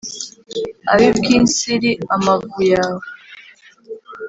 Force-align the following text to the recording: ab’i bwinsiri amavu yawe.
ab’i 0.91 1.07
bwinsiri 1.17 1.91
amavu 2.15 2.59
yawe. 2.73 3.05